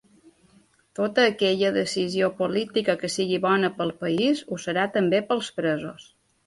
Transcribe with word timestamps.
Tota 0.99 1.25
aquella 1.31 1.69
decisió 1.75 2.31
política 2.41 2.97
que 3.05 3.13
sigui 3.19 3.41
bona 3.47 3.73
pel 3.79 3.97
país, 4.05 4.43
ho 4.53 4.61
serà 4.67 4.93
també 4.99 5.23
pels 5.31 5.55
presos. 5.63 6.15